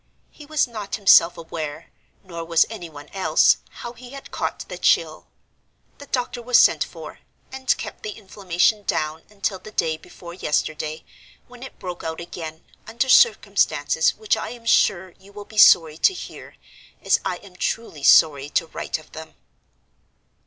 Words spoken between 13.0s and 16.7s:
circumstances which I am sure you will be sorry to hear,